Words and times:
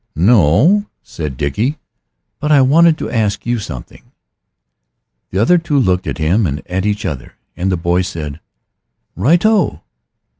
"No," 0.15 0.87
said 1.03 1.37
Dickie; 1.37 1.77
"but 2.39 2.51
I 2.51 2.59
wanted 2.61 2.97
to 2.97 3.11
ask 3.11 3.45
you 3.45 3.59
something." 3.59 4.01
The 5.29 5.37
other 5.39 5.59
two 5.59 5.77
looked 5.77 6.07
at 6.07 6.17
him 6.17 6.47
and 6.47 6.65
at 6.65 6.87
each 6.87 7.05
other, 7.05 7.33
and 7.55 7.71
the 7.71 7.77
boy 7.77 8.01
said, 8.01 8.39
"Righto." 9.15 9.83